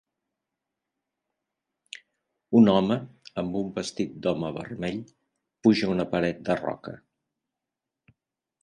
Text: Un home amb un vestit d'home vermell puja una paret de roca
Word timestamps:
Un 2.61 2.71
home 2.73 2.97
amb 3.43 3.61
un 3.61 3.69
vestit 3.77 4.17
d'home 4.25 4.53
vermell 4.57 4.99
puja 5.69 5.95
una 5.95 6.11
paret 6.17 6.43
de 6.51 6.61
roca 6.67 7.01